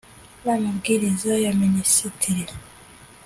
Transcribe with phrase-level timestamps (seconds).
[0.43, 2.43] n amabwiriza ya Minisitiri